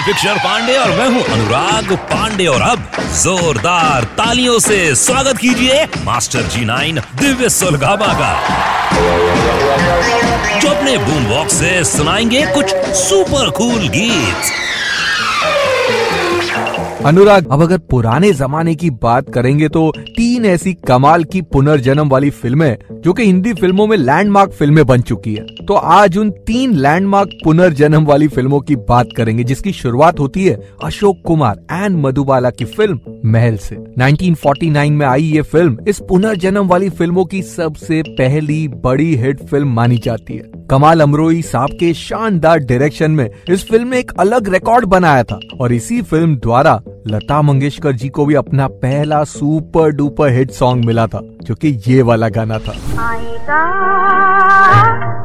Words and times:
picture 0.00 0.38
Pandey 0.38 0.76
और 0.76 0.90
मैं 0.90 1.08
हूँ 1.08 1.22
अनुराग 1.24 1.92
पांडे। 2.12 2.46
और 2.46 2.60
अब 2.60 2.78
जोरदार 3.14 4.04
तालियों 4.18 4.58
से 4.58 4.94
स्वागत 4.94 5.38
कीजिए 5.38 5.84
मास्टर 6.04 6.42
जी 6.44 6.64
नाइन 6.64 7.00
दिव्य 7.20 7.48
सुलगामा 7.48 8.12
का। 8.14 8.32
जो 10.60 10.68
अपने 10.68 10.96
बूम 10.98 11.26
बॉक्स 11.26 11.54
से 11.54 11.72
सुनाएँगे 11.84 12.44
कुछ 12.46 12.74
सुपर 12.96 13.50
कूल 13.50 13.88
गीत। 13.88 14.58
अनुराग, 17.06 17.46
अब 17.52 17.62
अगर 17.62 17.78
पुराने 17.90 18.32
जमाने 18.32 18.74
की 18.74 18.90
बात 19.02 19.32
करेंगे 19.34 19.68
तो 19.68 19.92
तीन 20.40 20.50
ऐसी 20.50 20.72
कमाल 20.88 21.24
की 21.24 21.40
पुनर्जन्म 21.44 22.08
वाली 22.08 22.28
फ़िल्में 22.32 23.00
जो 23.04 23.12
कि 23.12 23.24
हिंदी 23.24 23.52
फ़िल्मों 23.54 23.86
में 23.86 23.96
लैंडमार्क 23.96 24.50
फ़िल्में 24.50 24.84
बन 24.86 25.00
चुकी 25.00 25.34
है। 25.34 25.44
तो 25.66 25.74
आज 25.74 26.16
उन 26.18 26.30
तीन 26.46 26.74
लैंडमार्क 26.76 27.30
पुनर्जन्म 27.44 28.04
वाली 28.06 28.28
फ़िल्मों 28.28 28.60
की 28.60 28.76
बात 28.88 29.08
करेंगे, 29.16 29.44
जिसकी 29.44 29.72
शुरुआत 29.72 30.20
होती 30.20 30.44
है 30.44 30.58
अशोक 30.84 31.20
कुमार 31.26 31.58
एंड 31.72 31.96
मधुबाला 31.96 32.50
की 32.50 32.64
फ़िल्म 32.66 33.00
महल 33.24 33.56
से। 33.56 33.76
1949 33.98 34.90
में 34.90 35.06
आई 35.06 35.24
ये 35.24 35.42
फ़िल्म 35.42 35.76
इस 35.88 36.00
पुनर्जन्म 36.08 36.68
वाली 36.68 36.88
फ़िल्मों 36.90 37.24
की 37.24 37.42
सबसे 37.42 38.02
पहली 38.10 38.66
बड़ी 38.84 39.14
हिट 39.16 39.42
फ़िल्म 39.42 39.74
मानी 39.74 39.98
जाती 39.98 40.36
है। 40.36 40.50
कमाल 40.70 41.00
अमरोई 41.00 41.42
साहब 41.42 41.70
के 41.70 41.92
शानदार 41.94 42.58
डायरेक्शन 42.60 43.10
में 43.10 43.28
इस 43.48 43.68
फ़िल्म 43.68 43.88
ने 43.88 43.98
एक 43.98 44.12
अलग 44.18 44.48
रिकॉर्ड 44.48 44.84
बनाया 44.86 45.22
था 45.22 45.38
और 45.60 45.72
इसी 45.72 46.00
फ़िल्म 46.02 46.36
द्वारा 46.36 46.80
लता 47.06 47.42
मंगेशकर 47.42 47.92
जी 47.92 48.08
को 48.08 48.24
भी 48.26 48.34
अपना 48.34 48.66
पहला 48.68 49.22
सुपर 49.24 49.90
डुपर 49.90 50.32
हिट 50.32 50.50
सॉन्ग 50.50 50.84
मिला 50.84 51.06
था, 51.06 51.20
जो 51.42 51.54
कि 51.54 51.68
ये 51.86 52.02
वाला 52.02 52.28
गाना 52.28 52.58
था। 52.58 52.72
आएगा 53.00 53.60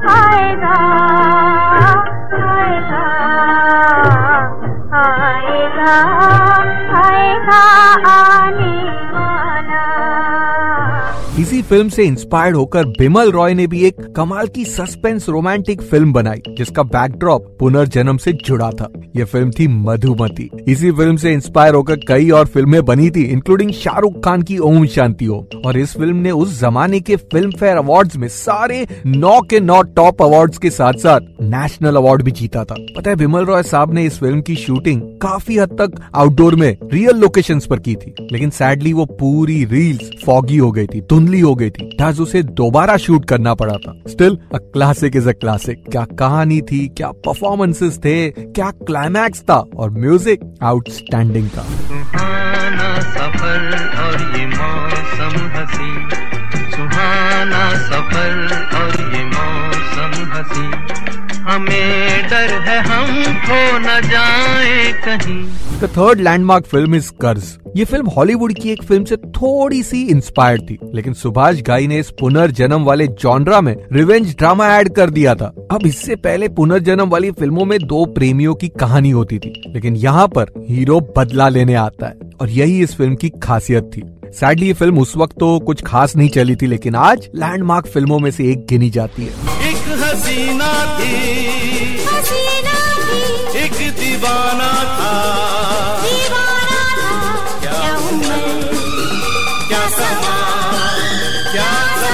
आएगा 0.10 0.74
आएगा 2.50 3.04
आएगा 5.00 5.94
आएगा 7.00 7.62
आने 8.12 8.35
इसी 11.40 11.62
फ़िल्म 11.62 11.90
से 11.90 12.04
इंस्पायर्ड 12.04 12.56
होकर 12.56 12.86
बिमल 12.90 13.32
रॉय 13.32 13.54
ने 13.54 13.66
भी 13.68 13.84
एक 13.86 13.96
कमाल 14.16 14.48
की 14.48 14.64
सस्पेंस 14.66 15.28
रोमांटिक 15.30 15.82
फ़िल्म 15.82 16.14
बनाई, 16.14 16.42
जिसका 16.58 16.84
बैकड्रॉप 16.84 17.56
पुनर्जन्म 17.60 18.18
से 18.18 18.34
जुड़ा 18.46 18.70
था। 18.72 18.88
ये 19.16 19.24
फ़िल्म 19.24 19.52
थी 19.52 19.68
मधुमती। 19.68 20.50
इसी 20.68 20.92
फ़िल्म 20.92 21.16
से 21.16 21.34
इंस्पायर 21.34 21.74
होकर 21.74 21.96
कई 22.08 22.30
और 22.30 22.46
फ़िल्में 22.46 22.86
बनी 22.86 23.10
थी 23.10 23.24
इंक्लूडिंग 23.24 23.72
शाहरुख 23.72 24.24
खान 24.26 24.42
की 24.42 24.58
ओम 24.60 24.86
शांति 24.86 25.28
ओम 25.28 25.60
और 25.66 25.78
इस 25.78 25.94
फ़िल्म 25.94 26.16
ने 26.16 26.32
उस 26.32 26.60
जमाने 26.62 27.00
के 27.00 27.16
फ़िल्म 27.16 27.52
फेयर 27.52 27.78
अवार्ड 27.78 28.16
में 28.16 28.28
सारे 28.28 28.86
नौ 29.06 29.40
के 29.42 29.60
नौ 29.60 29.82
टॉप 29.96 30.22
अवार्ड 30.22 30.58
के 30.58 30.70
साथ 30.70 30.94
साथ 30.94 31.20
नेशनल 31.42 31.96
अवार्ड 31.96 32.22
भी 32.22 32.32
जीता 32.32 32.64
था। 32.64 32.76
पता 32.98 33.10
है, 33.10 33.16
बिमल 33.16 33.46
रॉय 33.46 33.64
साहब 33.64 33.94
ने 33.94 34.06
इस 34.06 34.20
फ़िल्म 34.20 34.42
की 34.42 34.56
शूटिंग 34.56 35.02
काफ़ी 35.22 35.58
हद 35.58 35.78
तक 35.82 36.02
आउटडोर 36.16 36.56
में 36.56 36.78
रियल 36.94 37.18
लोकेशन 37.18 37.60
पर 37.70 37.80
की 37.80 37.96
थी। 37.96 38.16
लेकिन 38.32 38.50
सैडली 38.50 38.94
वो 38.94 39.06
पूरी 39.20 39.64
रील्स 39.66 40.10
फॉगी 40.26 40.58
हो 40.58 40.72
गई 40.72 40.86
थी 40.86 41.02
धुंधली 41.26 41.40
हो 41.40 41.54
गई 41.56 41.70
थी। 41.70 41.90
थस 42.02 42.20
उसे 42.20 42.42
दोबारा 42.58 42.98
शूट 42.98 43.26
करना 43.26 43.54
पड़ा 43.54 43.76
था। 43.78 43.94
Still 44.08 44.38
a 44.54 44.58
classic 44.58 45.16
is 45.16 45.30
a 45.30 45.32
classic 45.32 45.84
क्या 45.92 46.06
कहानी 46.20 46.62
थी, 46.62 46.88
क्या 46.88 47.12
परफॉर्मेंसेस 47.26 47.98
थे, 47.98 48.30
क्या 48.30 48.70
क्लाइमैक्स 48.86 49.42
था, 49.42 49.58
और 49.76 49.90
म्यूज़िक 49.92 50.40
आउटस्टैंडिंग 50.64 51.50
था। 51.50 51.64
सफल 53.16 53.66
और 54.04 54.22
ये 54.38 54.46
मौसम 54.46 55.38
हसी। 55.58 55.95
जाए 64.02 64.92
कहीं। 65.06 65.44
The 65.80 65.90
third 65.98 66.22
landmark 66.22 66.66
film 66.66 66.96
is 66.96 67.12
Karz 67.22 67.58
ये 67.78 67.86
फ़िल्म 67.86 68.10
हॉलीवुड 68.10 68.54
की 68.54 68.70
एक 68.70 68.84
फ़िल्म 68.84 69.06
से 69.06 69.16
थोड़ी 69.18 69.82
सी 69.84 70.02
इंस्पायर्ड 70.10 70.62
थी 70.62 70.78
लेकिन 70.94 71.14
सुभाष 71.14 71.62
घाई 71.62 71.88
ने 71.88 72.00
इस 72.00 72.10
पुनर्जन्म 72.20 72.84
वाले 72.84 73.08
जॉनरा 73.08 73.60
में 73.62 73.76
रिवेंज 73.94 74.36
ड्रामा 74.38 74.68
ऐड 74.76 74.94
कर 74.96 75.10
दिया 75.10 75.36
था। 75.36 75.54
अब 75.72 75.86
इससे 75.86 76.16
पहले 76.18 76.48
पुनर्जन्म 76.52 77.10
वाली 77.10 77.32
फ़िल्मों 77.32 77.66
में 77.66 77.78
दो 77.84 78.06
प्रेमियों 78.16 78.56
की 78.56 78.68
कहानी 78.80 79.10
होती 79.12 79.40
थी 79.40 79.54
लेकिन 79.68 79.96
यहाँ 79.98 80.28
पर 80.28 80.54
हीरो 80.70 81.00
बदला 81.18 81.50
लेने 81.50 81.76
आता 81.78 82.08
है 82.08 82.30
और 82.42 82.50
यही 82.52 82.82
इस 82.84 82.96
फ़िल्म 82.96 83.16
की 83.16 83.30
खासियत 83.44 83.92
थी। 83.96 84.04
सैडली 84.34 84.68
ये 84.68 84.74
फ़िल्म 84.74 85.00
उस 85.00 85.16
वक्त 85.18 85.36
तो 85.40 85.58
कुछ 85.60 85.82
खास 85.86 86.16
नहीं 86.16 86.30
चली 86.30 86.56
थी 86.56 86.68
लेकिन 86.68 86.96
आज 87.02 87.30
लैंडमार्क 87.36 87.88
फ़िल्मों 87.88 88.20
में 88.20 88.32
से 88.32 88.52
एक 88.52 88.66
गिनी 88.70 88.90
जाती 88.90 89.24
है। 89.24 89.30
एक 89.70 89.88
हसीना 90.02 90.72
थी 90.98 91.14
हसीना 92.06 92.74
थी 93.04 93.60
एक 93.60 93.75
दीवाना 94.26 94.70
था। 94.98 95.10
दीवाना 96.02 96.80
था। 96.96 97.12
क्या 97.60 97.96
उम्र? 97.98 98.38
क्या 99.68 99.84
समा? 99.90 100.38
क्या 101.52 101.72
था 101.98 102.14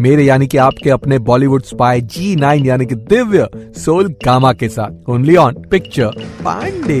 मेरे 0.00 0.24
यानी 0.24 0.46
कि 0.46 0.58
आपके 0.58 0.90
अपने 0.90 1.18
बॉलीवुड 1.18 1.62
स्पाई 1.62 2.00
जी 2.00 2.34
नाइन 2.36 2.66
यानी 2.66 2.86
कि 2.86 2.94
दिव्य 2.94 3.48
सोल 3.84 4.14
गामा 4.24 4.52
के 4.52 4.68
साथ। 4.68 5.10
Only 5.10 5.36
on 5.36 5.54
picture 5.70 6.24
Pandey 6.44 7.00